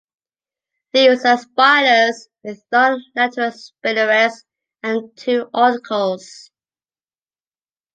[0.93, 4.43] These are spiders with long lateral spinnerets
[4.81, 6.49] and two articles.